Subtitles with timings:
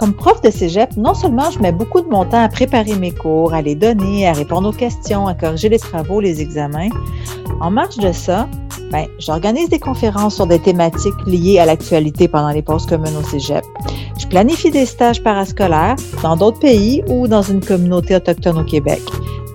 [0.00, 3.10] Comme prof de cégep, non seulement je mets beaucoup de mon temps à préparer mes
[3.10, 6.88] cours, à les donner, à répondre aux questions, à corriger les travaux, les examens,
[7.60, 8.48] en marge de ça,
[8.90, 13.22] ben, j'organise des conférences sur des thématiques liées à l'actualité pendant les pauses communes au
[13.22, 13.62] cégep.
[14.18, 19.02] Je planifie des stages parascolaires dans d'autres pays ou dans une communauté autochtone au Québec.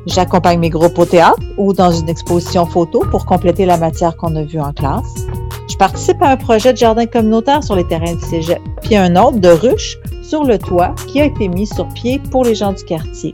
[0.05, 4.35] J'accompagne mes groupes au théâtre ou dans une exposition photo pour compléter la matière qu'on
[4.35, 5.25] a vue en classe.
[5.67, 9.15] Je participe à un projet de jardin communautaire sur les terrains du cégep, puis un
[9.15, 9.97] autre de ruche
[10.27, 13.33] sur le toit qui a été mis sur pied pour les gens du quartier.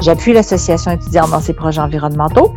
[0.00, 2.52] J'appuie l'association étudiante dans ses projets environnementaux.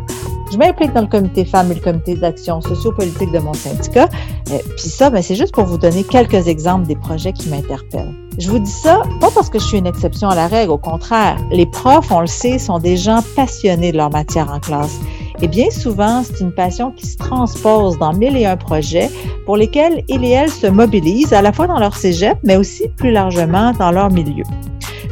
[0.51, 4.07] Je m'implique dans le comité femmes et le comité d'action sociopolitique de mon syndicat.
[4.51, 8.13] Euh, puis ça, ben, c'est juste pour vous donner quelques exemples des projets qui m'interpellent.
[8.37, 10.77] Je vous dis ça pas parce que je suis une exception à la règle, au
[10.77, 11.37] contraire.
[11.51, 14.99] Les profs, on le sait, sont des gens passionnés de leur matière en classe.
[15.41, 19.09] Et bien souvent, c'est une passion qui se transpose dans mille et un projets
[19.45, 22.87] pour lesquels ils et elles se mobilisent à la fois dans leur cégep, mais aussi
[22.97, 24.43] plus largement dans leur milieu.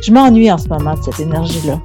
[0.01, 1.79] Je m'ennuie en ce moment de cette énergie-là.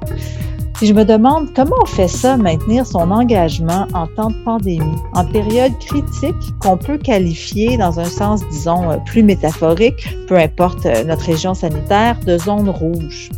[0.79, 4.95] Puis je me demande comment on fait ça, maintenir son engagement en temps de pandémie,
[5.13, 10.85] en période critique qu'on peut qualifier dans un sens, disons, euh, plus métaphorique, peu importe
[10.85, 13.29] euh, notre région sanitaire, de zone rouge.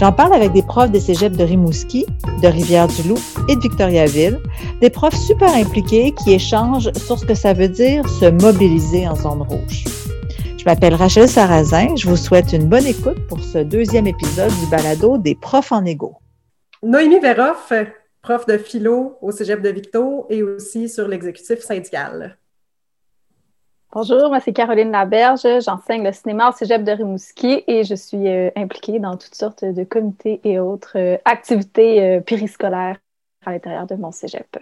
[0.00, 2.06] J'en parle avec des profs des cégeps de Rimouski,
[2.42, 3.18] de Rivière-du-Loup
[3.50, 4.40] et de Victoriaville,
[4.80, 9.14] des profs super impliqués qui échangent sur ce que ça veut dire se mobiliser en
[9.14, 9.84] zone rouge.
[10.56, 11.94] Je m'appelle Rachel Sarrazin.
[11.96, 15.84] Je vous souhaite une bonne écoute pour ce deuxième épisode du balado des profs en
[15.84, 16.16] égo.
[16.82, 17.70] Noémie Veroff,
[18.22, 22.38] prof de philo au Cégep de Victo et aussi sur l'exécutif syndical.
[23.92, 28.28] Bonjour, moi c'est Caroline Laberge, j'enseigne le cinéma au Cégep de Rimouski et je suis
[28.28, 32.98] euh, impliquée dans toutes sortes de comités et autres euh, activités euh, périscolaires
[33.44, 34.58] à l'intérieur de mon Cégep.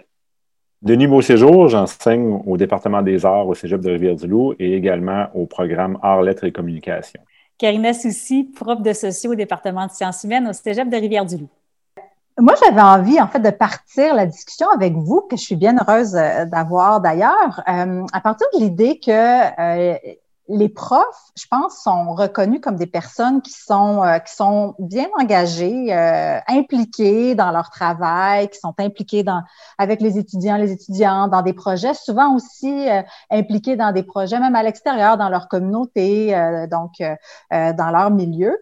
[0.81, 5.99] Denis Beauséjour, j'enseigne au département des arts au Cégep de Rivière-du-Loup et également au programme
[6.01, 7.21] Arts, Lettres et Communication.
[7.59, 11.49] Karina Soucy, prof de socio au département de sciences humaines au Cégep de Rivière-du-Loup.
[12.41, 15.75] Moi, j'avais envie, en fait, de partir la discussion avec vous, que je suis bien
[15.77, 19.97] heureuse euh, d'avoir d'ailleurs, euh, à partir de l'idée que euh,
[20.47, 25.93] les profs, je pense, sont reconnus comme des personnes qui sont qui sont bien engagées,
[26.47, 29.43] impliquées dans leur travail, qui sont impliquées dans
[29.77, 32.87] avec les étudiants, les étudiantes, dans des projets, souvent aussi
[33.29, 36.33] impliquées dans des projets même à l'extérieur, dans leur communauté,
[36.71, 36.93] donc
[37.51, 38.57] dans leur milieu.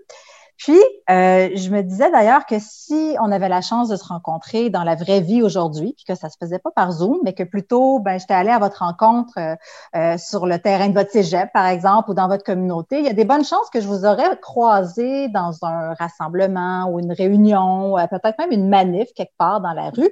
[0.57, 0.79] Puis,
[1.09, 4.84] euh, je me disais d'ailleurs que si on avait la chance de se rencontrer dans
[4.84, 8.00] la vraie vie aujourd'hui, puis que ça se faisait pas par Zoom, mais que plutôt,
[8.00, 9.56] ben, j'étais allée à votre rencontre euh,
[9.96, 13.09] euh, sur le terrain de votre cégep, par exemple, ou dans votre communauté, il y
[13.09, 17.96] a des bonnes chances que je vous aurais croisé dans un rassemblement ou une réunion,
[18.09, 20.12] peut-être même une manif quelque part dans la rue.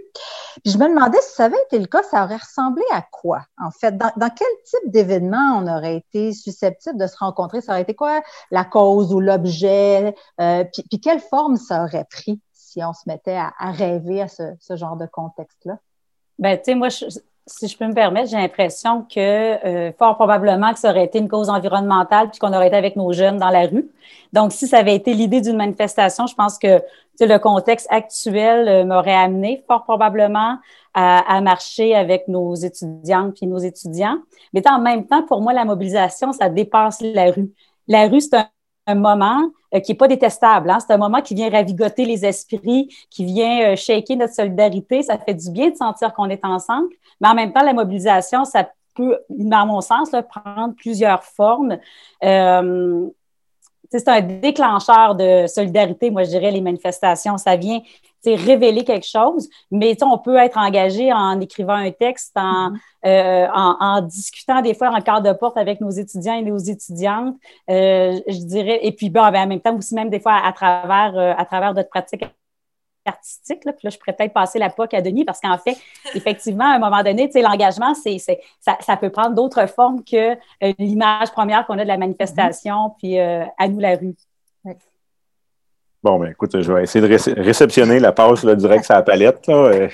[0.64, 3.42] Puis je me demandais si ça avait été le cas, ça aurait ressemblé à quoi,
[3.62, 3.98] en fait?
[3.98, 7.62] Dans, dans quel type d'événement on aurait été susceptible de se rencontrer?
[7.62, 10.16] Ça aurait été quoi la cause ou l'objet?
[10.42, 14.76] Euh, puis, quelle forme ça aurait pris si on se mettait à, rêver à ce,
[14.76, 15.78] genre de contexte-là?
[16.40, 16.90] Ben, tu sais, moi,
[17.48, 21.20] si je peux me permettre, j'ai l'impression que euh, fort probablement que ça aurait été
[21.20, 23.90] une cause environnementale puis qu'on aurait été avec nos jeunes dans la rue.
[24.34, 26.82] Donc, si ça avait été l'idée d'une manifestation, je pense que
[27.20, 30.58] le contexte actuel euh, m'aurait amené fort probablement
[30.98, 34.18] à, marcher avec nos étudiantes puis nos étudiants.
[34.54, 37.52] Mais en même temps, pour moi, la mobilisation, ça dépasse la rue.
[37.90, 38.48] La rue, c'est un
[38.88, 40.70] un moment euh, qui n'est pas détestable.
[40.70, 40.80] Hein?
[40.80, 45.02] C'est un moment qui vient ravigoter les esprits, qui vient euh, shaker notre solidarité.
[45.04, 46.90] Ça fait du bien de sentir qu'on est ensemble.
[47.20, 51.78] Mais en même temps, la mobilisation, ça peut, dans mon sens, prendre plusieurs formes.
[52.24, 53.08] Euh,
[53.92, 57.38] c'est un déclencheur de solidarité, moi, je dirais, les manifestations.
[57.38, 57.80] Ça vient
[58.34, 62.78] révéler quelque chose, mais on peut être engagé en écrivant un texte, mm-hmm.
[63.06, 66.58] euh, en, en, discutant des fois en quart de porte avec nos étudiants et nos
[66.58, 67.36] étudiantes,
[67.70, 71.18] euh, je dirais, et puis ben, en même temps aussi même des fois à, travers,
[71.18, 72.26] euh, à travers notre pratique
[73.06, 73.64] artistique.
[73.66, 73.74] Là.
[73.74, 75.78] Puis là, je pourrais peut-être passer la POC à Denis parce qu'en fait,
[76.16, 80.36] effectivement, à un moment donné, l'engagement, c'est, ça, ça, peut prendre d'autres formes que
[80.80, 82.96] l'image première qu'on a de la manifestation, mm-hmm.
[82.98, 84.16] puis à nous la rue.
[86.06, 89.48] Bon, ben écoute, je vais essayer de réceptionner la passe direct sur la palette.
[89.48, 89.56] Là.
[89.56, 89.90] Euh,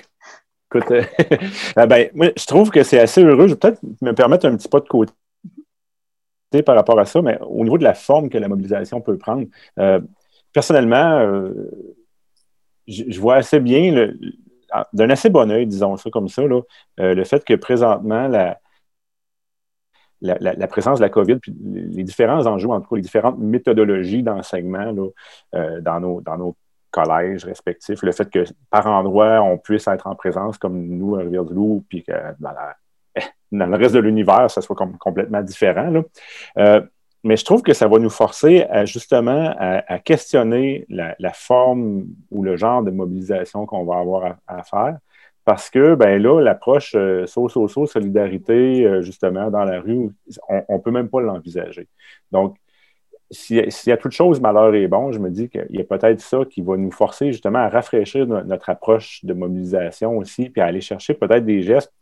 [0.70, 1.04] écoute, euh,
[1.78, 3.48] ah, ben, moi, je trouve que c'est assez heureux.
[3.48, 5.14] Je vais peut-être me permettre un petit pas de côté
[6.66, 9.46] par rapport à ça, mais au niveau de la forme que la mobilisation peut prendre,
[9.80, 10.02] euh,
[10.52, 11.50] personnellement,
[12.90, 14.12] je, vois assez bien,
[14.92, 16.44] d'un assez bon oeil, disons ça comme ça,
[16.98, 18.60] le fait que présentement, la,
[20.22, 24.24] la, présence de la COVID, puis les différents enjeux, en tout cas les différentes méthodologies
[24.24, 24.94] d'enseignement
[25.56, 26.56] euh, dans, nos, dans nos
[26.92, 31.20] collèges respectifs, le fait que par endroit, on puisse être en présence comme nous à
[31.20, 32.52] Rivière-du-Loup, puis que dans,
[33.68, 36.04] le reste de l'univers, ça soit complètement différent.
[36.58, 36.82] Euh,
[37.24, 42.58] mais je trouve que ça va nous forcer justement à, questionner la, forme ou le
[42.58, 44.98] genre de mobilisation qu'on va avoir à, faire.
[45.44, 50.10] Parce que ben là, l'approche euh, so, so, so, solidarité, euh, justement, dans la rue,
[50.48, 51.88] on ne peut même pas l'envisager.
[52.32, 52.58] Donc,
[53.32, 56.20] s'il y a toute chose, malheur est bon, je me dis qu'il y a peut-être
[56.20, 60.66] ça qui va nous forcer justement à rafraîchir notre approche de mobilisation aussi, puis à
[60.66, 61.94] aller chercher peut-être des gestes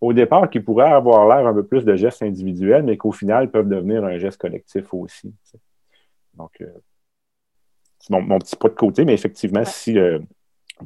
[0.00, 3.50] au départ qui pourraient avoir l'air un peu plus de gestes individuels, mais qu'au final
[3.50, 5.32] peuvent devenir un geste collectif aussi.
[6.34, 6.66] Donc, euh,
[7.98, 10.18] c'est mon, petit pas de côté, mais effectivement, si, euh,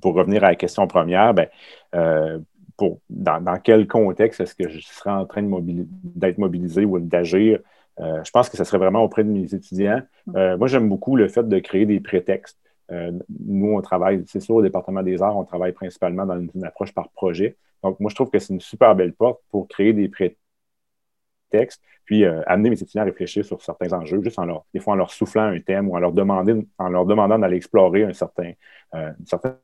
[0.00, 1.48] pour revenir à la question première, ben,
[1.94, 2.38] euh,
[2.76, 7.60] pour, dans, quel contexte est-ce que je serais en train d'être mobilisé ou d'agir?
[7.98, 10.00] je pense que ce serait vraiment auprès de mes étudiants.
[10.26, 10.56] Mm.
[10.56, 12.58] moi, j'aime beaucoup le fait de créer des prétextes.
[13.46, 16.94] nous, on travaille, c'est sûr, au département des arts, on travaille principalement dans une approche
[16.94, 17.58] par projet.
[17.82, 22.24] Donc, moi, je trouve que c'est une super belle porte pour créer des prétextes, puis
[22.24, 24.96] euh, amener mes étudiants à réfléchir sur certains enjeux, juste en leur, des fois en
[24.96, 26.12] leur soufflant un thème ou en leur,
[26.78, 28.52] en leur demandant d'aller explorer un certain,
[28.94, 29.54] euh, une certaine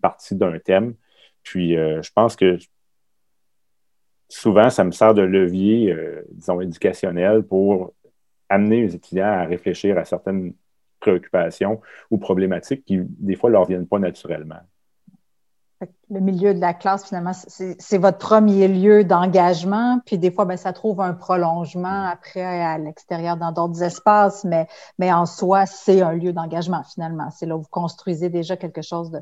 [0.00, 0.94] partie d'un thème.
[1.42, 2.58] Puis, euh, je pense que
[4.28, 5.96] souvent, ça me sert de levier,
[6.30, 7.94] disons, éducationnel pour
[8.48, 10.54] amener mes étudiants à réfléchir à certaines
[11.00, 11.80] préoccupations
[12.10, 14.60] ou problématiques qui, des fois, ne leur viennent pas naturellement
[16.10, 20.00] le milieu de la classe, finalement, c'est votre premier lieu d'engagement.
[20.04, 24.66] Puis des fois, ben, ça trouve un prolongement après à l'extérieur dans d'autres espaces, mais,
[24.98, 27.30] mais en soi, c'est un lieu d'engagement, finalement.
[27.30, 29.20] C'est là où vous construisez déjà quelque chose de,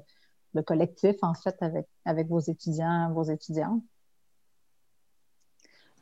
[0.62, 3.82] collectif, en fait, avec, avec vos étudiants, vos étudiantes?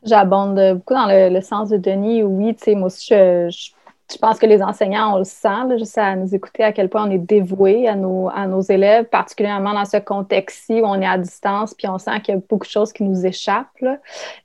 [0.02, 2.22] J'abonde beaucoup dans le, sens de Denis.
[2.22, 3.70] Oui, tu sais, moi aussi, je je
[4.19, 7.11] pense que les enseignants, on le sent, juste à nous écouter à quel point on
[7.11, 11.88] est dévoué à nos, élèves, particulièrement dans ce contexte-ci où on est à distance, puis
[11.88, 13.67] on sent qu'il y a beaucoup de choses qui nous échappent.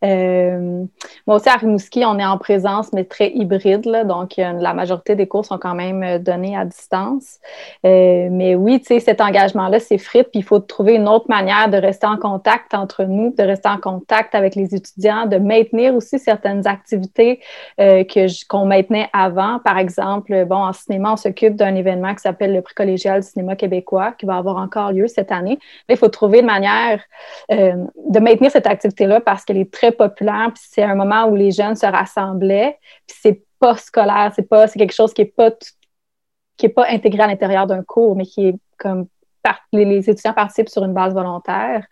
[0.03, 0.83] Euh,
[1.27, 5.27] moi aussi, à Rimouski, on est en présence, mais très hybride, donc la majorité des
[5.27, 7.37] cours sont quand même euh, donnés à distance.
[7.85, 11.77] Euh, mais oui, cet engagement-là, c'est frite, puis il faut trouver une autre manière de
[11.77, 16.17] rester en contact entre nous, de rester en contact avec les étudiants, de maintenir aussi
[16.17, 17.39] certaines activités
[17.77, 22.53] que qu'on maintenait avant par exemple, bon, en cinéma, on s'occupe d'un événement qui s'appelle
[22.53, 25.59] le prix collégial du cinéma québécois, qui va avoir encore lieu cette année.
[25.87, 27.01] Mais il faut trouver une manière
[27.51, 31.51] euh, de maintenir cette activité-là parce qu'elle est très populaire, c'est un moment où les
[31.51, 32.77] jeunes se rassemblaient,
[33.07, 35.51] puis c'est pas scolaire, c'est pas, c'est quelque chose qui est pas
[36.69, 39.07] pas intégré à l'intérieur d'un cours, mais qui est comme
[39.71, 41.85] les, étudiants participent sur une base volontaire.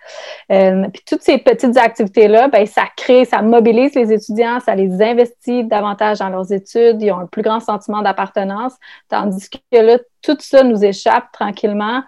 [0.52, 5.02] Euh, puis toutes ces petites activités-là, ben, ça crée, ça mobilise les étudiants, ça les
[5.02, 8.74] investit davantage dans leurs études, ils ont un plus grand sentiment d'appartenance,
[9.10, 12.04] tandis que là, tout ça nous échappe tranquillement.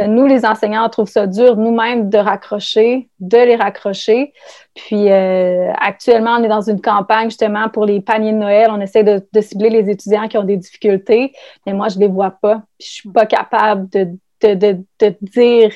[0.00, 4.32] Euh, nous, les enseignants, on trouve ça dur nous-mêmes de raccrocher, de les raccrocher.
[4.74, 8.68] Puis euh, actuellement, on est dans une campagne justement pour les paniers de Noël.
[8.70, 11.32] On essaie de, cibler les étudiants qui ont des difficultés,
[11.66, 12.62] mais moi, je ne les vois pas.
[12.80, 14.08] Je suis pas capable de
[14.46, 14.84] de,
[15.20, 15.72] dire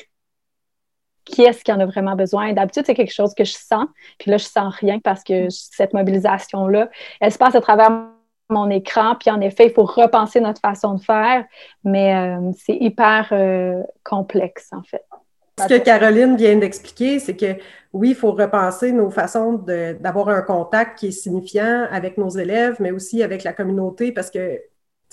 [1.25, 2.53] qui est-ce qui en a vraiment besoin.
[2.53, 3.85] D'habitude, c'est quelque chose que je sens,
[4.17, 6.89] puis là, je sens rien parce que cette mobilisation-là,
[7.21, 7.91] elle se passe à travers
[8.49, 11.45] mon écran, puis en effet, il faut repenser notre façon de faire,
[11.83, 15.03] mais euh, c'est hyper euh, complexe, en fait.
[15.59, 17.57] Ce que Caroline vient d'expliquer, c'est que
[17.91, 22.77] oui, il faut repenser nos façons d'avoir un contact qui est signifiant avec nos élèves,
[22.79, 24.59] mais aussi avec la communauté, parce que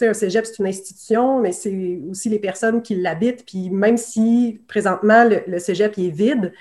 [0.03, 3.45] un cégep, c'est une institution, mais c'est aussi les personnes qui l'habitent.
[3.47, 6.53] Puis même si présentement le, cégep est vide,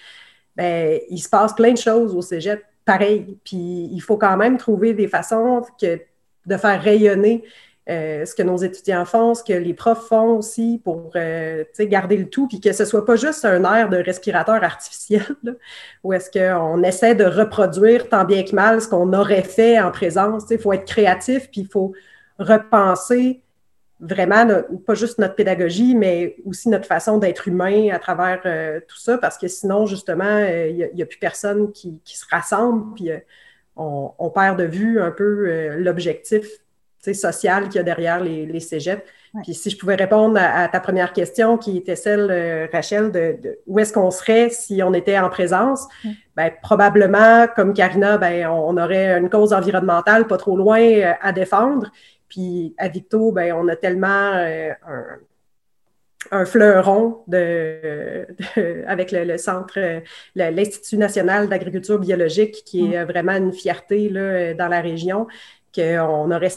[0.56, 3.38] ben, il se passe plein de choses au cégep pareil.
[3.44, 6.00] Puis il faut quand même trouver des façons que,
[6.46, 7.44] de faire rayonner
[7.88, 12.18] euh, ce que nos étudiants font, ce que les profs font aussi pour euh, garder
[12.18, 15.24] le tout, puis que ce ne soit pas juste un air de respirateur artificiel,
[16.04, 19.92] où est-ce qu'on essaie de reproduire tant bien que mal ce qu'on aurait fait en
[19.92, 20.46] présence.
[20.50, 21.94] Il faut être créatif, puis il faut
[22.40, 23.42] repenser
[24.00, 24.46] vraiment
[24.86, 29.18] pas juste notre pédagogie, mais aussi notre façon d'être humain à travers euh, tout ça,
[29.18, 33.20] parce que sinon, justement, euh, il n'y a, plus personne qui, se rassemble, puis euh,
[33.76, 36.46] on, perd de vue un peu l'objectif
[37.14, 39.04] social qu'il y a derrière les, les cégeps.
[39.44, 43.78] Puis si je pouvais répondre à, ta première question, qui était celle, Rachel, de, où
[43.80, 45.88] est-ce qu'on serait si on était en présence,
[46.38, 50.82] ben, probablement, comme Karina, ben, on, aurait une cause environnementale pas trop loin
[51.22, 51.92] à défendre.
[52.30, 54.72] Puis à Victo, ben, on a tellement euh,
[56.32, 58.26] un, fleuron de,
[58.88, 59.80] avec le, centre,
[60.36, 63.08] l'Institut national d'agriculture biologique, qui est mm.
[63.08, 65.28] vraiment une fierté là, dans la région,
[65.74, 66.52] qu'on aurait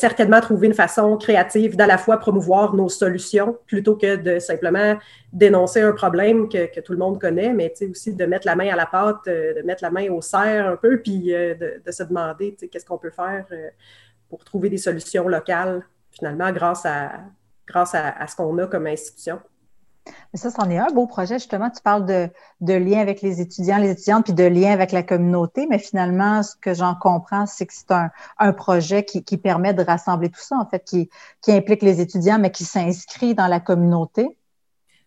[0.00, 4.96] certainement trouvé une façon créative d'à la fois promouvoir nos solutions plutôt que de simplement
[5.32, 8.76] dénoncer un problème que, tout le monde connaît, mais aussi de mettre la main à
[8.76, 12.02] la pâte, euh, de mettre la main au cerf un peu, puis euh, de, se
[12.02, 13.44] demander qu'est-ce qu'on peut faire
[14.30, 17.10] pour trouver des solutions locales, finalement, grâce à,
[17.66, 19.40] grâce à, ce qu'on a comme institution.
[20.06, 21.34] Mais ça, c'en est un beau projet.
[21.34, 22.28] Justement, tu parles de,
[22.60, 25.66] de lien avec les étudiants, les étudiantes, puis de lien avec la communauté.
[25.68, 29.74] Mais finalement, ce que j'en comprends, c'est que c'est un, un, projet qui, qui, permet
[29.74, 31.10] de rassembler tout ça, en fait, qui,
[31.42, 34.36] qui implique les étudiants, mais qui s'inscrit dans la communauté.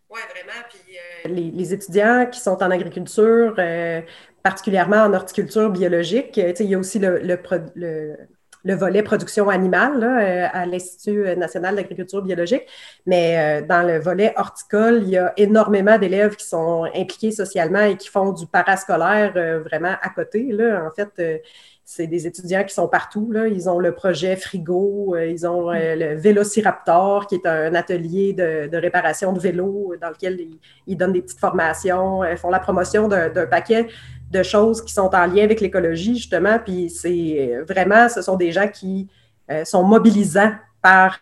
[0.09, 0.61] Oui, vraiment.
[0.69, 4.01] Puis euh, les, les, étudiants qui sont en agriculture, euh,
[4.43, 7.39] particulièrement en horticulture biologique, il y a aussi le, le,
[7.75, 8.15] le
[8.63, 12.63] le volet production animale euh, à l'Institut national d'agriculture biologique.
[13.05, 17.81] Mais euh, dans le volet horticole, il y a énormément d'élèves qui sont impliqués socialement
[17.81, 20.51] et qui font du parascolaire euh, vraiment à côté.
[20.51, 20.85] Là.
[20.85, 21.41] En fait,
[21.83, 23.29] c'est des étudiants qui sont partout.
[23.31, 23.47] Là.
[23.47, 29.33] Ils ont le projet Frigo, ils ont le Vélociraptor, qui est un atelier de, réparation
[29.33, 33.89] de vélos dans lequel ils, ils, donnent des petites formations, font la promotion d'un paquet
[34.33, 36.59] de choses qui sont en lien avec l'écologie, justement.
[36.59, 39.07] Puis c'est vraiment, ce sont des gens qui
[39.51, 41.19] euh, sont mobilisants par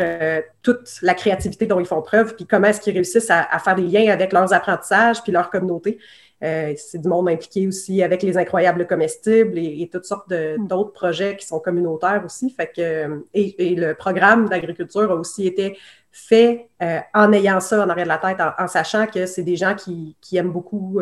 [0.00, 3.74] euh, toute la créativité dont ils font preuve, puis comment est-ce qu'ils réussissent à, faire
[3.74, 5.98] des liens avec leurs apprentissages, puis leur communauté.
[6.42, 10.68] Euh, c'est du monde impliqué aussi avec les incroyables comestibles et, toutes sortes mm.
[10.68, 12.48] d'autres projets qui sont communautaires aussi.
[12.50, 15.76] Fait que, et, le programme d'agriculture a aussi été
[16.12, 16.70] fait
[17.12, 20.16] en ayant ça en arrière de la tête, en, sachant que c'est des gens qui,
[20.20, 21.00] qui aiment beaucoup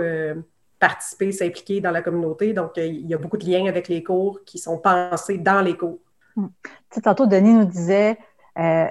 [0.87, 2.53] participer, s'impliquer dans la communauté.
[2.53, 5.61] Donc, euh, il y a beaucoup de liens avec les cours qui sont pensés dans
[5.61, 5.99] les cours.
[6.37, 6.49] Hmm.
[7.03, 8.19] tantôt, Denis nous disait,
[8.59, 8.87] euh,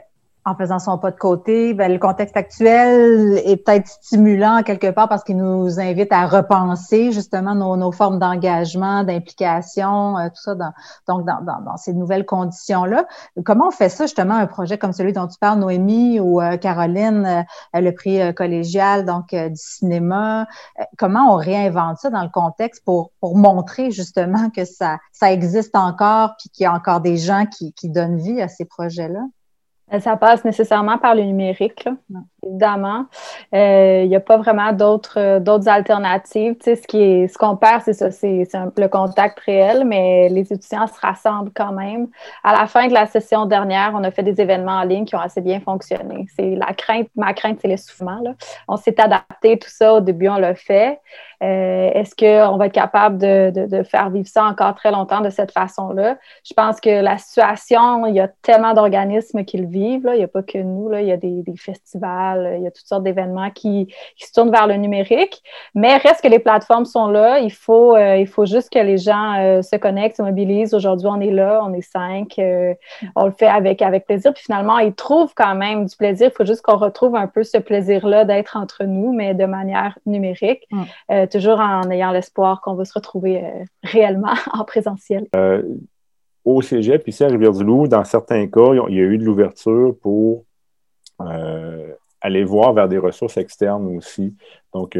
[0.47, 5.09] en faisant son pas de côté, ben, le contexte actuel est peut-être stimulant quelque part
[5.09, 10.71] parce qu'il nous invite à repenser justement nos, formes d'engagement, d'implication, euh, tout ça, dans,
[11.07, 13.07] donc dans, ces nouvelles conditions-là.
[13.43, 16.57] Comment on fait ça justement, un projet comme celui dont tu parles, Noémie ou euh,
[16.57, 17.25] Caroline,
[17.75, 20.47] euh, le prix collégial donc du cinéma?
[20.97, 26.35] comment on réinvente ça dans le contexte pour, montrer justement que ça, ça existe encore
[26.37, 29.21] puis qu'il y a encore des gens qui, qui donnent vie à ces projets-là?
[29.99, 31.87] Ça passe nécessairement par le numérique,
[32.45, 33.05] évidemment.
[33.53, 36.55] Euh, il n'y a pas vraiment d'autres euh, d'autres alternatives.
[36.57, 38.47] Tu sais, ce ce qu'on perd, c'est ça, c'est
[38.77, 42.07] le contact réel, mais les étudiants se rassemblent quand même.
[42.43, 45.15] À la fin de la session dernière, on a fait des événements en ligne qui
[45.15, 46.27] ont assez bien fonctionné.
[46.35, 48.21] C'est la crainte, ma crainte, c'est l'essoufflement.
[48.67, 50.99] On s'est adapté, tout ça, au début, on l'a fait.
[51.43, 55.51] Euh, est-ce qu'on va être capable de, faire vivre ça encore très longtemps de cette
[55.51, 56.17] façon-là?
[56.43, 60.09] Je pense que la situation, il y a tellement d'organismes qui le vivent.
[60.13, 60.91] Il n'y a pas que nous.
[60.93, 64.67] Il y a des, festivals, il y a toutes sortes d'événements qui, se tournent vers
[64.67, 65.43] le numérique.
[65.75, 67.39] Mais reste que les plateformes sont là.
[67.39, 70.73] Il faut, euh, il faut juste que les gens euh, se connectent, se mobilisent.
[70.73, 72.39] Aujourd'hui, on est là, on est cinq.
[73.15, 74.33] on le fait avec, avec plaisir.
[74.33, 76.31] Puis finalement, ils trouvent quand même du plaisir.
[76.33, 79.97] Il faut juste qu'on retrouve un peu ce plaisir-là d'être entre nous, mais de manière
[80.05, 80.67] numérique.
[80.71, 80.83] Mm
[81.35, 85.27] toujours en ayant l'espoir qu'on va se retrouver euh, réellement en présentiel.
[85.35, 85.63] Euh,
[86.43, 90.45] au Cégep, ici à Rivière-du-Loup, dans certains cas, il y a eu de l'ouverture pour
[91.21, 91.93] euh,
[92.25, 94.35] aller voir vers des ressources externes aussi.
[94.73, 94.97] Donc,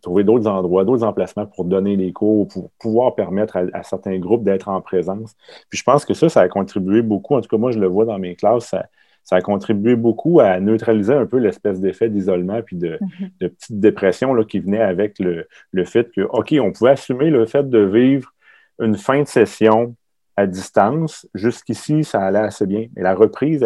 [0.00, 4.42] trouver d'autres endroits, d'autres emplacements pour donner les cours, pour pouvoir permettre à, certains groupes
[4.42, 5.36] d'être en présence.
[5.68, 7.36] Puis je pense que ça, ça a contribué beaucoup.
[7.36, 8.66] En tout cas, moi, je le vois dans mes classes.
[8.66, 8.86] Ça,
[9.22, 12.98] ça a contribué beaucoup à neutraliser un peu l'espèce d'effet d'isolement puis de,
[13.40, 17.30] de, petite dépression là, qui venait avec le, le, fait que, OK, on pouvait assumer
[17.30, 18.32] le fait de vivre
[18.80, 19.94] une fin de session
[20.36, 21.26] à distance.
[21.34, 22.86] Jusqu'ici, ça allait assez bien.
[22.96, 23.64] Mais la reprise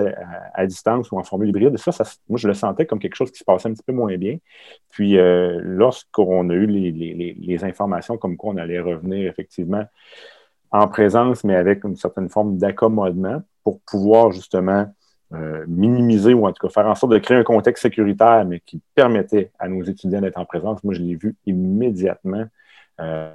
[0.54, 3.30] à, distance ou en formule hybride, ça, ça, moi, je le sentais comme quelque chose
[3.30, 4.38] qui se passait un petit peu moins bien.
[4.90, 9.84] Puis, euh, lorsqu'on a eu les, informations comme quoi on allait revenir effectivement
[10.70, 14.92] en présence, mais avec une certaine forme d'accommodement pour pouvoir justement
[15.32, 18.60] euh, minimiser ou en tout cas faire en sorte de créer un contexte sécuritaire, mais
[18.60, 20.84] qui permettait à nos étudiants d'être en présence.
[20.84, 22.44] Moi, je l'ai vu immédiatement
[23.00, 23.32] euh,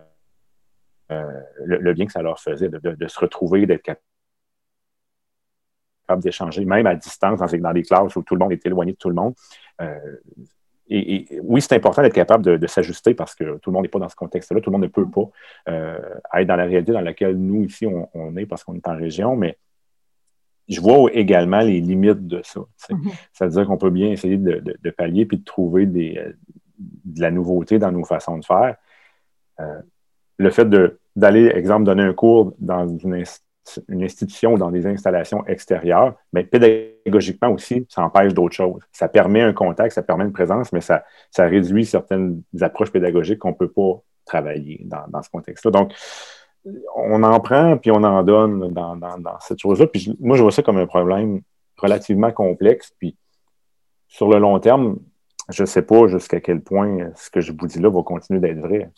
[1.11, 4.01] euh, le, bien que ça leur faisait de, se retrouver, d'être capable
[6.23, 8.97] d'échanger, même à distance, dans, dans, des classes où tout le monde est éloigné de
[8.97, 9.33] tout le monde.
[10.93, 13.99] Et, oui, c'est important d'être capable de, s'ajuster parce que tout le monde n'est pas
[13.99, 15.29] dans ce contexte-là, tout le monde ne peut pas
[15.67, 18.97] être dans la réalité dans laquelle nous, ici, on, on est parce qu'on est en
[18.97, 19.57] région, mais
[20.71, 22.61] je vois également les limites de ça.
[22.89, 23.13] Mm-hmm.
[23.33, 26.33] C'est-à-dire qu'on peut bien essayer de, pallier puis de trouver des, euh,
[26.77, 28.77] de la nouveauté dans nos façons de faire.
[29.59, 29.81] Euh,
[30.37, 30.65] le fait
[31.15, 33.23] d'aller, exemple, donner un cours dans une,
[34.01, 38.81] institution ou dans des installations extérieures, mais pédagogiquement aussi, ça empêche d'autres choses.
[38.91, 41.03] Ça permet un contact, ça permet une présence, mais ça,
[41.37, 45.71] réduit certaines approches pédagogiques qu'on ne peut pas travailler dans, dans ce contexte-là.
[45.71, 45.93] Donc,
[46.95, 49.87] on en prend puis on en donne dans, cette chose-là.
[49.87, 51.41] Puis moi, je vois ça comme un problème
[51.77, 52.93] relativement complexe.
[52.99, 53.15] Puis
[54.07, 54.99] sur le long terme,
[55.49, 58.39] je ne sais pas jusqu'à quel point ce que je vous dis là va continuer
[58.39, 58.91] d'être vrai.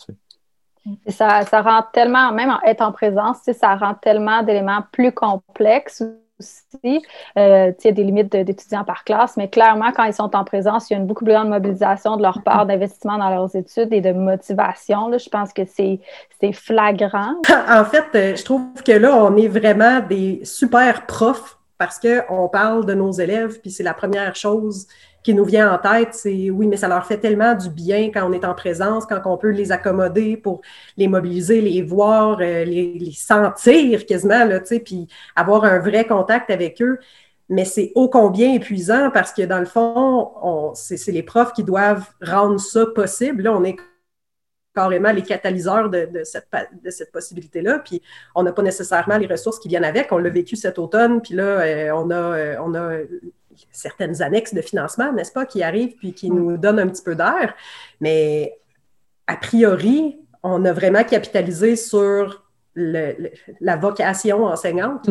[1.07, 6.03] Ça, ça rend tellement, même en être en présence, ça rend tellement d'éléments plus complexes
[6.39, 7.01] aussi.
[7.37, 10.43] Euh, il y a des limites d'étudiants par classe, mais clairement, quand ils sont en
[10.43, 13.55] présence, il y a une beaucoup plus grande mobilisation de leur part d'investissement dans leurs
[13.55, 15.07] études et de motivation.
[15.07, 15.17] Là.
[15.17, 15.99] Je pense que c'est
[16.51, 17.35] flagrant.
[17.69, 22.49] En fait, euh, je trouve que là, on est vraiment des super profs parce qu'on
[22.49, 24.87] parle de nos élèves, puis c'est la première chose
[25.23, 28.29] qui nous vient en tête, c'est oui, mais ça leur fait tellement du bien quand
[28.29, 30.61] on est en présence, quand on peut les accommoder pour
[30.97, 36.81] les mobiliser, les voir, euh, les, sentir quasiment, là, puis avoir un vrai contact avec
[36.81, 36.99] eux.
[37.49, 42.09] Mais c'est ô combien épuisant parce que dans le fond, c'est les profs qui doivent
[42.21, 43.43] rendre ça possible.
[43.43, 43.77] Là, on est
[44.73, 46.47] carrément les catalyseurs de, cette,
[46.83, 47.79] de cette possibilité-là.
[47.79, 48.01] Puis
[48.35, 50.11] on n'a pas nécessairement les ressources qui viennent avec.
[50.11, 52.99] On l'a vécu cet automne, puis là, euh, on, a, euh, on a
[53.71, 57.15] certaines annexes de financement, n'est-ce pas, qui arrivent puis qui nous donnent un petit peu
[57.15, 57.53] d'air.
[58.01, 58.57] Mais
[59.27, 62.43] a priori, on a vraiment capitalisé sur
[62.75, 65.09] la vocation enseignante.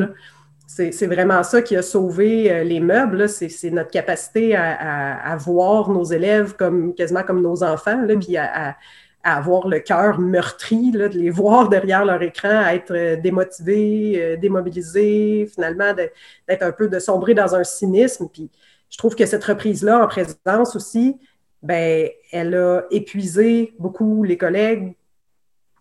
[0.66, 3.28] C'est vraiment ça qui a sauvé euh, les meubles.
[3.28, 8.76] C'est notre capacité à, voir nos élèves comme quasiment comme nos enfants, là, puis à,
[9.22, 13.16] à avoir le cœur meurtri, là, de les voir derrière leur écran, à être euh,
[13.16, 18.28] démotivés, euh, démobilisés, finalement d'être un peu de sombrer dans un cynisme.
[18.32, 18.50] Puis
[18.90, 21.16] je trouve que cette reprise-là en présence aussi,
[21.62, 24.96] ben, elle a épuisé beaucoup les collègues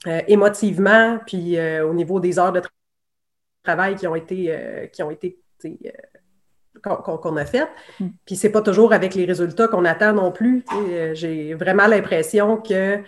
[0.06, 2.62] euh, émotivement, puis au niveau des heures de
[3.64, 5.40] travail qui ont été, qui ont été
[6.84, 7.70] qu'on a faites.
[8.00, 8.08] Mm.
[8.26, 10.64] Puis c'est pas toujours avec les résultats qu'on attend non plus.
[11.14, 13.04] J'ai vraiment l'impression que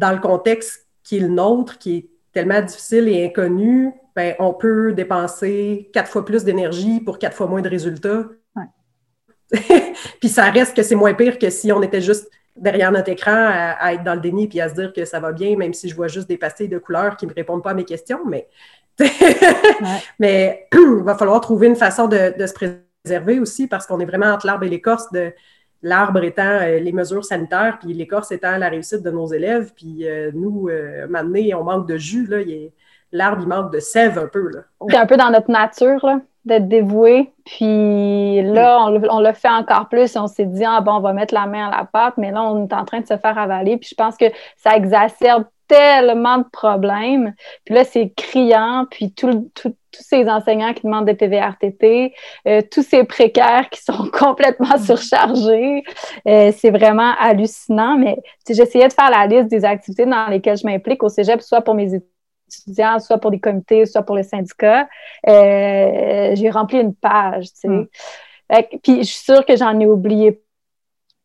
[0.00, 4.52] dans le contexte qui est le nôtre, qui est tellement difficile et inconnu, ben, on
[4.52, 8.24] peut dépenser quatre fois plus d'énergie pour quatre fois moins de résultats.
[10.20, 13.34] puis ça reste que c'est moins pire que si on était juste derrière notre écran
[13.34, 15.88] à, être dans le déni puis à se dire que ça va bien, même si
[15.88, 18.20] je vois juste des pastilles de couleurs qui ne me répondent pas à mes questions.
[18.26, 18.48] Mais,
[20.18, 24.06] mais il va falloir trouver une façon de, de se préserver aussi parce qu'on est
[24.06, 25.32] vraiment entre l'arbre et l'écorce de
[25.84, 29.72] l'arbre étant euh, les mesures sanitaires, puis l'écorce étant la réussite de nos élèves.
[29.76, 32.28] Puis euh, nous, euh, maintenant, on manque de jus.
[33.12, 34.50] L'arbre, il manque de sève un peu.
[34.88, 36.04] C'est un peu dans notre nature
[36.44, 37.32] d'être dévoué.
[37.44, 40.16] Puis là, on, l'a fait encore plus.
[40.16, 42.42] On s'est dit, ah bon, on va mettre la main à la pâte, mais là,
[42.42, 43.76] on est en train de se faire avaler.
[43.76, 47.34] Puis je pense que ça exacerbe tellement de problèmes.
[47.64, 48.86] Puis là, c'est criant.
[48.90, 49.50] Puis tous
[49.92, 52.14] ces enseignants qui demandent des PVRTT,
[52.46, 54.84] euh, tous ces précaires qui sont complètement mm.
[54.84, 55.82] surchargés.
[56.28, 57.96] Euh, c'est vraiment hallucinant.
[57.96, 58.16] Mais
[58.48, 61.74] j'essayais de faire la liste des activités dans lesquelles je m'implique au cégep, soit pour
[61.74, 64.88] mes étudiants, soit pour des comités, soit pour les syndicats.
[65.28, 67.68] Euh, j'ai rempli une page, tu sais.
[67.68, 67.86] Mm.
[68.82, 70.43] Puis je suis sûre que j'en ai oublié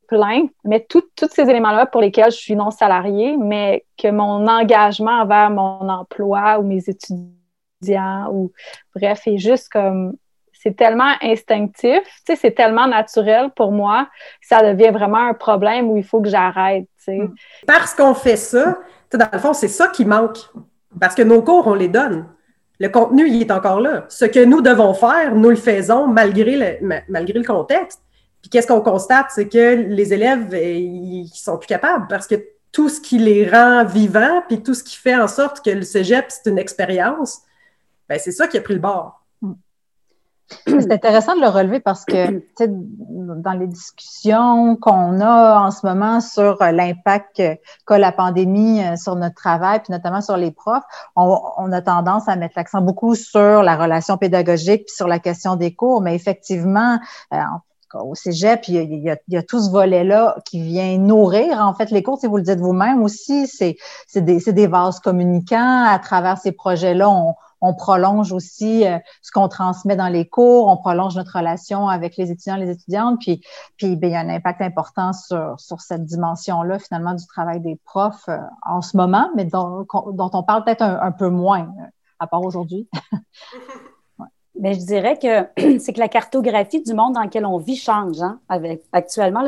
[0.10, 5.22] plein, mais tous ces éléments-là pour lesquels je suis non salariée, mais que mon engagement
[5.22, 8.52] envers mon emploi ou mes étudiants ou
[8.96, 10.14] bref, est juste comme
[10.52, 14.10] c'est tellement instinctif, c'est tellement naturel pour moi
[14.42, 16.88] ça devient vraiment un problème où il faut que j'arrête.
[17.08, 17.28] Hmm.
[17.66, 18.78] Parce qu'on fait ça,
[19.14, 20.38] dans le fond, c'est ça qui manque.
[21.00, 22.26] Parce que nos cours, on les donne.
[22.80, 24.06] Le contenu, il est encore là.
[24.10, 28.02] Ce que nous devons faire, nous le faisons malgré le, malgré le contexte.
[28.42, 32.36] Puis qu'est-ce qu'on constate, c'est que les élèves, euh, ils sont plus capables parce que
[32.72, 35.82] tout ce qui les rend vivants, puis tout ce qui fait en sorte que le
[35.82, 37.40] cégep, c'est une expérience,
[38.08, 39.20] ben c'est ça qui a pris le bord.
[40.66, 46.22] C'est intéressant de le relever parce que dans les discussions qu'on a en ce moment
[46.22, 47.42] sur euh, l'impact
[47.86, 50.84] qu'a la pandémie euh, sur notre travail, puis notamment sur les profs,
[51.16, 55.56] on, a tendance à mettre l'accent beaucoup sur la relation pédagogique puis sur la question
[55.56, 57.00] des cours, mais effectivement,
[57.94, 60.62] au cégep, il y, a, il, y a, il y a tout ce volet-là qui
[60.62, 63.78] vient nourrir, en fait, les cours, si vous le dites vous-même aussi, c'est
[64.16, 65.84] des, des vases communicants.
[65.86, 70.68] À travers ces projets-là, on, on prolonge aussi euh, ce qu'on transmet dans les cours,
[70.68, 73.42] on prolonge notre relation avec les étudiants, les étudiantes, puis,
[73.78, 77.60] puis ben, il y a un impact important sur, sur cette dimension-là, finalement, du travail
[77.60, 81.30] des profs euh, en ce moment, mais dont, dont on parle peut-être un, un, peu
[81.30, 81.86] moins, euh,
[82.20, 82.88] à part aujourd'hui.
[84.60, 88.22] Mais je dirais que c'est que la cartographie du monde dans lequel on vit change
[88.22, 89.42] hein, avec, actuellement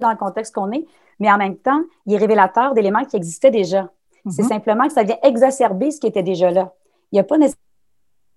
[0.00, 0.86] dans le contexte qu'on est,
[1.20, 3.90] mais en même temps, il est révélateur d'éléments qui existaient déjà.
[4.28, 4.48] C'est mm-hmm.
[4.48, 6.72] simplement que ça vient exacerber ce qui était déjà là.
[7.12, 7.65] Il n'y a pas nécessairement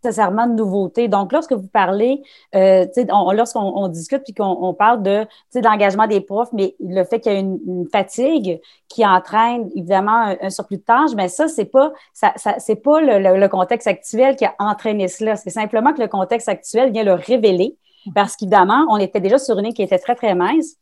[0.03, 1.07] nécessairement de nouveautés.
[1.07, 2.21] Donc, lorsque vous parlez,
[2.55, 2.85] euh,
[3.33, 7.39] lorsqu'on discute puis qu'on parle de l'engagement des profs, mais le fait qu'il y a
[7.39, 12.75] une, fatigue qui entraîne évidemment un, surplus de tâches, mais ça, c'est pas ça, c'est
[12.75, 15.35] pas le, contexte actuel qui a entraîné cela.
[15.35, 17.75] C'est simplement que le contexte actuel vient le révéler
[18.13, 20.75] parce qu'évidemment, on était déjà sur une ligne qui était très, très mince.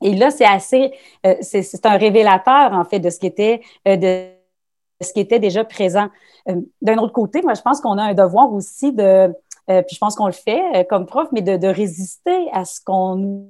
[0.00, 0.92] Et là, c'est assez,
[1.26, 4.37] euh, c'est un révélateur, en fait, de ce qui était, euh, de
[5.00, 6.08] ce qui était déjà présent.
[6.82, 9.28] D'un autre côté, moi, je pense qu'on a un devoir aussi de,
[9.66, 13.48] puis je pense qu'on le fait comme prof, mais de, résister à ce qu'on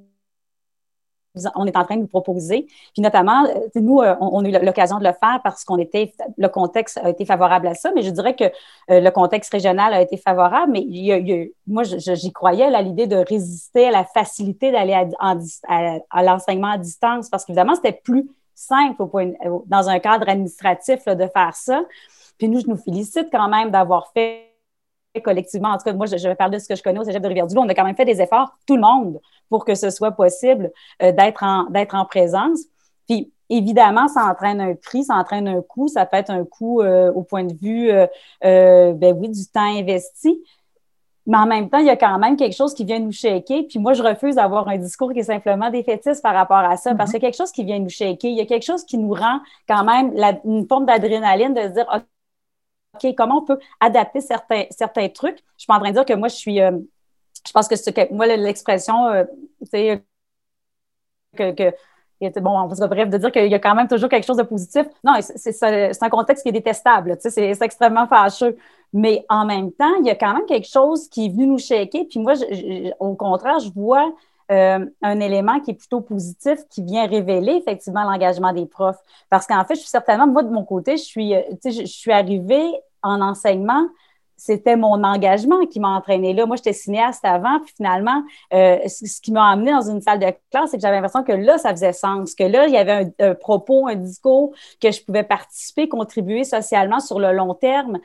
[1.55, 2.67] on est en train de nous proposer.
[2.93, 6.11] Puis notamment, euh, nous, euh, on, a eu l'occasion de le faire parce qu'on était,
[6.37, 9.93] le contexte a été favorable à ça, mais je dirais que euh, le contexte régional
[9.93, 14.93] a été favorable, mais moi, j'y croyais à l'idée de résister à la facilité d'aller
[14.93, 19.03] à, l'enseignement à distance parce qu'évidemment, c'était plus simple
[19.65, 21.83] dans un cadre administratif de faire ça.
[22.37, 24.49] Puis nous, je nous félicite quand même d'avoir fait
[25.23, 27.21] collectivement, en tout cas, moi, je, vais parler de ce que je connais au Cégep
[27.21, 29.19] de Rivière-du-Loup, on a quand même fait des efforts, tout le monde,
[29.49, 32.59] pour que ce soit possible euh, d'être en, en présence.
[33.07, 36.81] Puis, évidemment, ça entraîne un prix, ça entraîne un coût, ça peut être un coût
[36.81, 40.43] euh, au point de vue, euh, ben oui, du temps investi.
[41.29, 43.61] Mais en même temps, il y a quand même quelque chose qui vient nous shaker.
[43.69, 46.95] Puis moi, je refuse d'avoir un discours qui est simplement défaitiste par rapport à ça,
[46.95, 47.13] parce mm-hmm.
[47.13, 48.31] qu'il y a quelque chose qui vient nous shaker.
[48.31, 50.11] Il y a quelque chose qui nous rend quand même
[50.43, 52.03] une forme d'adrénaline de se dire,
[52.95, 55.37] OK, comment on peut adapter certains, certains trucs?
[55.37, 56.61] Je suis pas en train de dire que moi, je suis.
[56.61, 56.71] Euh,
[57.45, 59.23] je pense que c'est moi, l'expression, euh,
[59.71, 60.03] c'est
[61.37, 64.37] que, que bon, on bref, de dire qu'il y a quand même toujours quelque chose
[64.37, 64.87] de positif.
[65.03, 65.63] Non, c'est
[66.03, 67.17] un contexte qui est détestable.
[67.19, 68.57] C'est extrêmement fâcheux.
[68.93, 71.57] Mais en même temps, il y a quand même quelque chose qui est venu nous
[71.59, 72.05] shaker.
[72.09, 72.33] Puis moi,
[72.99, 74.11] au contraire, je vois
[74.51, 78.99] euh, un élément qui est plutôt positif, qui vient révéler effectivement l'engagement des profs.
[79.29, 81.85] Parce qu'en fait, je suis certainement, moi, de mon côté, je suis, euh, je, je
[81.85, 82.67] suis arrivée
[83.03, 83.87] en enseignement
[84.39, 86.45] c'était mon engagement qui m'a entraîné là.
[86.45, 88.23] Moi, j'étais cinéaste avant, puis finalement,
[88.53, 91.33] euh, ce qui m'a amené dans une salle de classe, c'est que j'avais l'impression que
[91.33, 95.03] là, ça faisait sens, que là, il y avait un, propos, un discours, que je
[95.03, 97.99] pouvais participer, contribuer socialement sur le long terme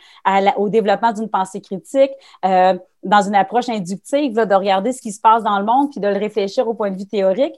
[0.56, 2.10] au développement d'une pensée critique.
[2.44, 6.00] Euh, dans une approche inductive, de regarder ce qui se passe dans le monde, puis
[6.00, 7.54] de le réfléchir au point de vue théorique.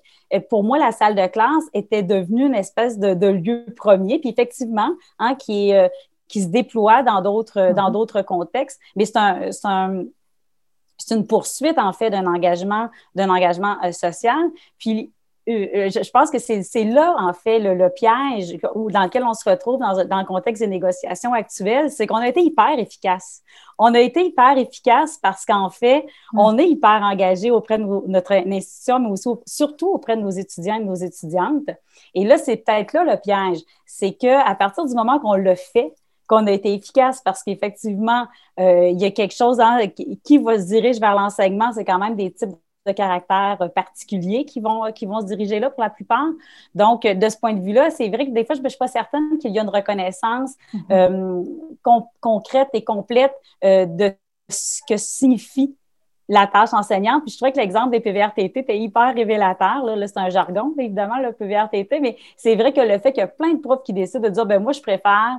[0.50, 4.30] Pour moi, la salle de classe était devenue une espèce de, de lieu premier, puis
[4.30, 5.88] effectivement, hein, qui est, euh,
[6.28, 7.92] qui se déploie dans d'autres dans mhm.
[7.92, 8.80] d'autres contextes.
[8.96, 10.04] Mais c'est un, un
[10.98, 14.50] c'est une poursuite en fait d'un engagement d'un engagement euh, social.
[14.78, 15.12] Puis
[15.48, 19.48] euh, euh, je, pense que c'est là, en fait, le, piège dans lequel on se
[19.48, 23.42] retrouve dans, dans le contexte des négociations actuelles, c'est qu'on a été hyper efficace.
[23.78, 26.40] On a été hyper efficace parce qu'en fait, mhm.
[26.40, 30.76] on est hyper engagé auprès de notre institution, mais aussi surtout auprès de nos étudiants
[30.76, 31.70] et de nos étudiantes.
[32.14, 33.60] Et là, c'est peut-être là le piège.
[33.84, 35.94] C'est qu'à partir du moment qu'on le fait,
[36.26, 38.26] qu'on a été efficace parce qu'effectivement,
[38.58, 39.86] euh, il y a quelque chose hein,
[40.24, 42.50] qui, va se diriger vers l'enseignement, c'est quand même des types
[42.86, 46.28] de caractères particuliers qui vont, qui vont se diriger là pour la plupart.
[46.74, 48.88] Donc, de ce point de vue-là, c'est vrai que des fois, je ne suis pas
[48.88, 50.92] certaine qu'il y a une reconnaissance mm-hmm.
[50.92, 53.34] euh, concrète et complète
[53.64, 54.14] euh, de
[54.48, 55.76] ce que signifie
[56.28, 57.22] la tâche enseignante.
[57.22, 59.84] Puis je trouvais que l'exemple des PVRTT était hyper révélateur.
[59.84, 63.24] Là, c'est un jargon, évidemment, le PVRTT, mais c'est vrai que le fait qu'il y
[63.24, 65.38] a plein de profs qui décident de dire, ben moi, je préfère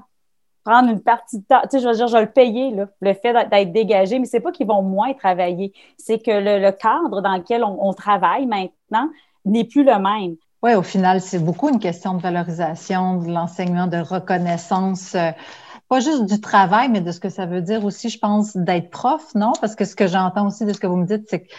[0.68, 1.62] prendre une partie de temps.
[1.64, 4.26] Tu sais, je veux dire, je vais le payer, là, le fait d'être dégagé, mais
[4.26, 5.72] c'est pas qu'ils vont moins travailler.
[5.98, 9.10] C'est que le, cadre dans lequel on, travaille maintenant
[9.46, 10.36] n'est plus le même.
[10.62, 15.16] Oui, au final, c'est beaucoup une question de valorisation, de l'enseignement, de reconnaissance.
[15.88, 18.56] Euh, pas juste du travail, mais de ce que ça veut dire aussi, je pense,
[18.56, 19.54] d'être prof, non?
[19.62, 21.54] Parce que ce que j'entends aussi de ce que vous me dites, c'est que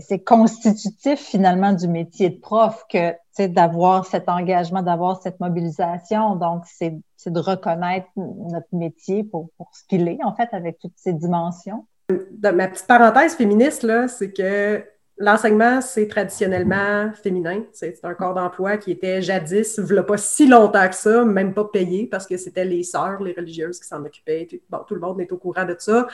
[0.00, 3.14] c'est constitutif finalement du métier de prof que
[3.46, 6.36] d'avoir cet engagement, d'avoir cette mobilisation.
[6.36, 11.14] Donc, c'est de reconnaître notre métier pour, ce qu'il est, en fait, avec toutes ces
[11.14, 11.86] dimensions.
[12.32, 14.84] Dans ma petite parenthèse féministe, là, c'est que
[15.20, 17.62] l'enseignement, c'est traditionnellement féminin.
[17.72, 21.66] C'est un corps d'emploi qui était jadis, il pas si longtemps que ça, même pas
[21.66, 24.48] payé parce que c'était les sœurs, les religieuses qui s'en occupaient.
[24.70, 26.08] Bon, tout le monde est au courant de ça.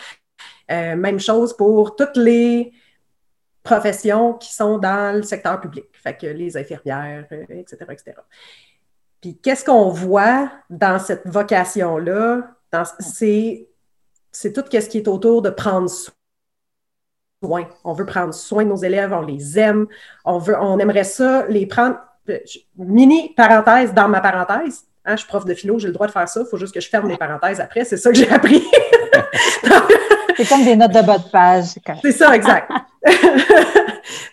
[0.71, 2.73] Euh, même chose pour toutes les
[3.63, 8.17] professions qui sont dans le secteur public, fait que les infirmières, etc., euh, etc.
[9.21, 12.57] Puis qu'est-ce qu'on voit dans cette vocation-là?
[12.99, 13.69] C'est
[14.53, 16.13] tout ce qui est autour de prendre soin
[17.43, 19.87] on veut prendre soin de nos élèves, on les aime,
[20.25, 21.97] on, veut, on aimerait ça les prendre.
[22.29, 22.39] Euh,
[22.77, 24.85] mini parenthèse dans ma parenthèse.
[25.05, 26.41] Hein, je suis prof de philo, j'ai le droit de faire ça.
[26.41, 27.85] Il faut juste que je ferme les parenthèses après.
[27.85, 28.65] C'est ça que j'ai appris.
[30.37, 31.67] c'est comme des notes de bas de page.
[32.03, 32.71] C'est ça, exact.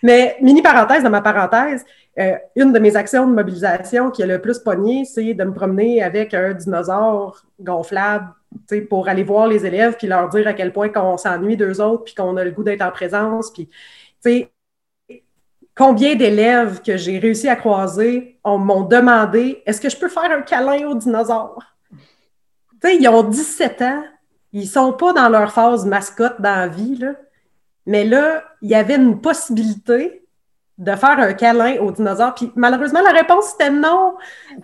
[0.02, 1.84] Mais mini parenthèse dans ma parenthèse,
[2.18, 5.52] euh, une de mes actions de mobilisation qui a le plus pogné, c'est de me
[5.52, 8.26] promener avec un dinosaure gonflable
[8.88, 12.04] pour aller voir les élèves puis leur dire à quel point qu'on s'ennuie d'eux autres
[12.04, 13.52] puis qu'on a le goût d'être en présence.
[13.52, 14.48] Puis,
[15.74, 20.42] combien d'élèves que j'ai réussi à croiser m'ont demandé est-ce que je peux faire un
[20.42, 21.62] câlin au dinosaure?
[22.84, 24.04] ils ont 17 ans,
[24.52, 27.14] ils sont pas dans leur phase mascotte dans la vie, là.
[27.86, 30.23] mais là, il y avait une possibilité
[30.76, 32.34] de faire un câlin aux dinosaures.
[32.34, 34.14] Puis malheureusement, la réponse c'était non.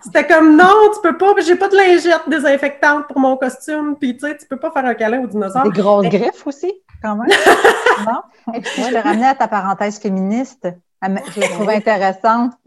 [0.03, 3.95] C'était comme non, tu peux pas, j'ai pas de lingette désinfectante pour mon costume.
[3.99, 5.63] Puis tu sais, tu peux pas faire un câlin aux dinosaures.
[5.63, 7.27] Des grosses griffes aussi, quand même.
[8.05, 8.53] non?
[8.53, 10.67] Et puis, je te ramenais à ta parenthèse féministe.
[11.03, 12.53] Je la trouve intéressante.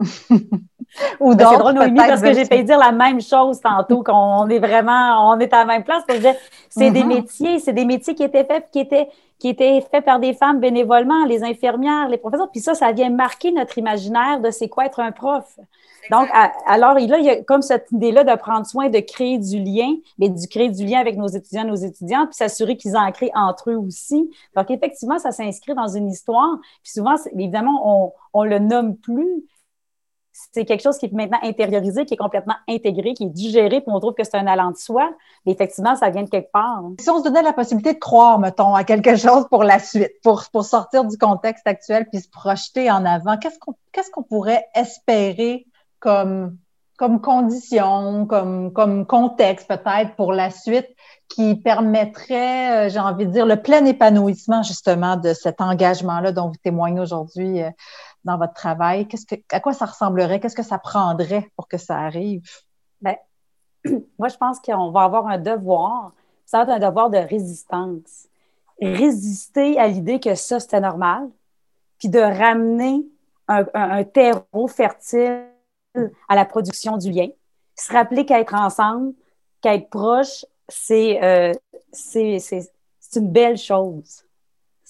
[1.20, 4.48] Ou ben, C'est drôle, Noémie, parce que j'ai failli dire la même chose tantôt, qu'on
[4.48, 6.02] est vraiment, on est à la même place.
[6.68, 7.06] C'est des mm-hmm.
[7.06, 9.08] métiers, c'est des métiers qui étaient faits, qui étaient,
[9.44, 12.50] qui étaient faits par des femmes bénévolement, les infirmières, les professeurs.
[12.50, 15.58] Puis ça, ça vient marquer notre imaginaire de c'est quoi être un prof.
[16.10, 16.30] Donc,
[16.64, 19.96] alors, là, il y a comme cette idée-là de prendre soin de créer du lien,
[20.18, 23.32] mais du créer du lien avec nos étudiants, nos étudiantes, puis s'assurer qu'ils en créent
[23.34, 24.30] entre eux aussi.
[24.56, 26.56] Donc, effectivement, ça s'inscrit dans une histoire.
[26.82, 29.44] Puis souvent, évidemment, on, on le nomme plus,
[30.54, 33.90] c'est quelque chose qui est maintenant intériorisé, qui est complètement intégré, qui est digéré, puis
[33.92, 35.10] on trouve que c'est un allant de soi.
[35.44, 36.80] Mais effectivement, ça vient de quelque part.
[37.00, 40.12] Si on se donnait la possibilité de croire, mettons, à quelque chose pour la suite,
[40.22, 44.22] pour, pour sortir du contexte actuel puis se projeter en avant, qu'est-ce qu'on qu'est-ce qu'on
[44.22, 45.66] pourrait espérer
[45.98, 46.56] comme,
[46.96, 50.88] comme condition, comme, comme contexte peut-être pour la suite
[51.28, 56.48] qui permettrait, euh, j'ai envie de dire, le plein épanouissement justement de cet engagement-là dont
[56.48, 57.70] vous témoignez aujourd'hui euh,
[58.24, 59.06] dans votre travail?
[59.52, 60.40] À quoi ça ressemblerait?
[60.40, 62.42] Qu'est-ce que ça prendrait pour que ça arrive?
[63.00, 63.16] Bien,
[64.18, 66.12] moi, je pense qu'on va avoir un devoir.
[66.46, 68.26] Ça va être un devoir de résistance.
[68.80, 71.28] Résister à l'idée que ça, c'était normal,
[71.98, 73.06] puis de ramener
[73.46, 75.46] un, terreau fertile
[76.28, 77.28] à la production du lien.
[77.76, 79.14] Se rappeler qu'être ensemble,
[79.60, 81.52] qu'être proche, c'est, euh,
[83.16, 84.23] une belle chose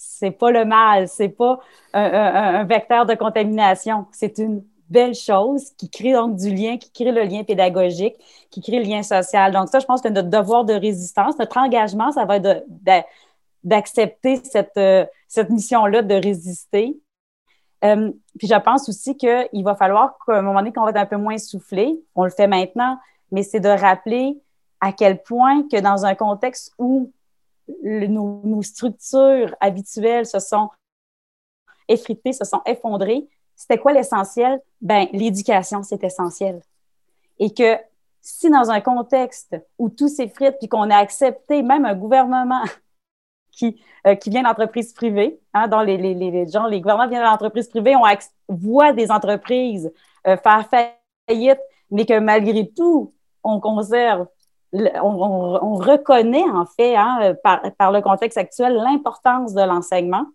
[0.06, 1.60] c'est pas le mal, c'est pas
[1.92, 7.12] un, vecteur de contamination, c'est une belle chose qui crée donc du lien, qui crée
[7.12, 8.14] le lien pédagogique,
[8.50, 9.52] qui crée le lien social.
[9.52, 12.64] Donc ça, je pense que notre devoir de résistance, notre engagement, ça va être
[13.64, 16.98] d'accepter cette, euh, cette mission-là de résister.
[17.84, 20.96] Euh, puis je pense aussi qu'il va falloir qu'à un moment donné, qu'on va être
[20.96, 22.98] un peu moins soufflé, on le fait maintenant,
[23.32, 24.40] mais c'est de rappeler
[24.80, 27.10] à quel point que dans un contexte où
[27.68, 30.70] nos, structures habituelles se sont
[31.88, 33.28] effritées, se sont effondrées.
[33.56, 34.60] C'était quoi l'essentiel?
[34.80, 36.60] Ben, l'éducation, c'est essentiel.
[37.38, 37.76] Et que
[38.20, 42.64] si dans un contexte où tout s'effrite, puis qu'on a accepté même un gouvernement
[43.50, 47.24] qui, euh, qui vient d'entreprises privées, hein, dont les, les, les, gens, les gouvernements viennent
[47.24, 48.04] d'entreprises privées, on
[48.48, 49.92] voit des entreprises
[50.26, 54.26] euh, faire faillite, mais que malgré tout, on conserve
[55.02, 60.26] on, reconnaît en fait, hein, par, le contexte actuel, l'importance de l'enseignement.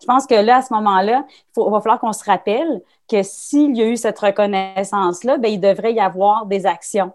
[0.00, 1.24] Je pense que là, à ce moment-là,
[1.56, 5.60] il va falloir qu'on se rappelle que s'il y a eu cette reconnaissance-là, ben, il
[5.60, 7.12] devrait y avoir des actions.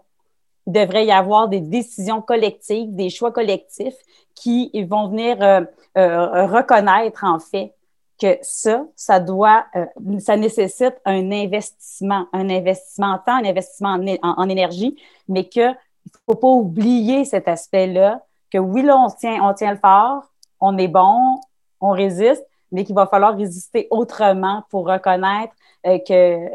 [0.66, 3.96] Il devrait y avoir des décisions collectives, des choix collectifs
[4.34, 5.62] qui vont venir euh,
[5.98, 7.74] euh, reconnaître en fait
[8.20, 9.86] que ça, ça doit, euh,
[10.18, 14.94] ça nécessite un investissement, un investissement en temps, un investissement en énergie,
[15.26, 15.72] mais que
[16.06, 19.78] il ne faut pas oublier cet aspect-là, que oui, là, on tient, on tient le
[19.78, 20.24] fort,
[20.60, 21.40] on est bon,
[21.80, 25.54] on résiste, mais qu'il va falloir résister autrement pour reconnaître
[25.86, 26.48] euh, que,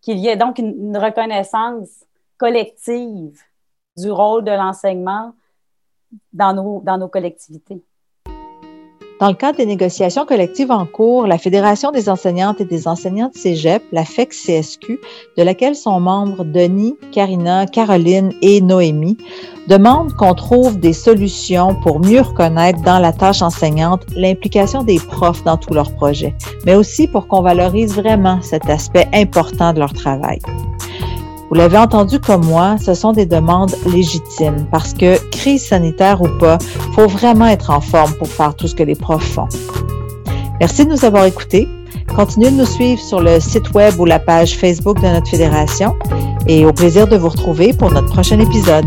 [0.00, 1.88] qu'il y ait donc une, reconnaissance
[2.36, 3.40] collective
[3.96, 5.34] du rôle de l'enseignement
[6.32, 7.82] dans nos, dans nos collectivités.
[9.20, 13.30] Dans le cadre des négociations collectives en cours, la Fédération des enseignantes et des enseignants
[13.34, 15.00] de Cégep, la FEC-CSQ,
[15.36, 19.18] de laquelle sont membres Denis, Karina, Caroline et Noémie,
[19.66, 25.42] demande qu'on trouve des solutions pour mieux reconnaître dans la tâche enseignante l'implication des profs
[25.42, 29.94] dans tous leurs projets, mais aussi pour qu'on valorise vraiment cet aspect important de leur
[29.94, 30.38] travail.
[31.48, 36.28] Vous l'avez entendu comme moi, ce sont des demandes légitimes parce que, crise sanitaire ou
[36.38, 39.48] pas, il faut vraiment être en forme pour faire tout ce que les profs font.
[40.60, 41.66] Merci de nous avoir écoutés.
[42.14, 45.94] Continuez de nous suivre sur le site web ou la page Facebook de notre fédération
[46.46, 48.86] et au plaisir de vous retrouver pour notre prochain épisode.